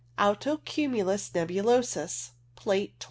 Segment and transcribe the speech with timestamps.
[0.17, 2.97] Alto cumulus nebulosus (Plate 26).